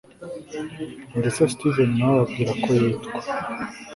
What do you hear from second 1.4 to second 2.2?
steven nawe